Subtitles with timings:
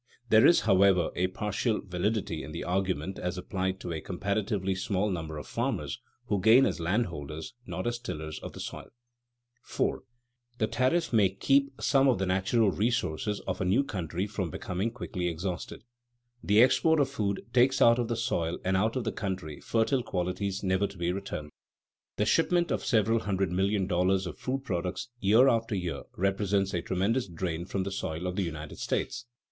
[0.29, 5.11] There is, however, a partial validity in the argument as applied to a comparatively small
[5.11, 8.89] number of farmers, who gain as landholders, not as tillers of the soil.
[9.63, 10.89] [Sidenote: Exports and exhaustion of the soil] 4.
[10.89, 14.89] The tariff may keep some of the natural resources of a new country from becoming
[14.89, 15.83] quickly exhausted.
[16.43, 20.01] The export of food takes out of the soil and out of the country fertile
[20.01, 21.51] qualities never to be returned.
[22.15, 26.81] The shipment of several hundred million dollars of food products year after year represents a
[26.81, 29.27] tremendous drain from the soil of the United States.